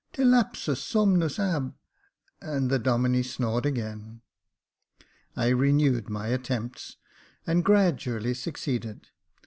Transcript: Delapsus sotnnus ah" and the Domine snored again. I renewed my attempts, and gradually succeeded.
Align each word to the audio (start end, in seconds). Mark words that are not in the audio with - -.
Delapsus 0.13 0.81
sotnnus 0.81 1.37
ah" 1.37 1.73
and 2.41 2.71
the 2.71 2.79
Domine 2.79 3.21
snored 3.23 3.67
again. 3.67 4.21
I 5.35 5.49
renewed 5.49 6.09
my 6.09 6.29
attempts, 6.29 6.97
and 7.45 7.63
gradually 7.63 8.33
succeeded. 8.33 9.09